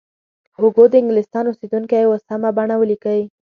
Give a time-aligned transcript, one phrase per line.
[0.57, 3.21] هوګو د انګلستان اوسیدونکی و سمه بڼه ولیکئ.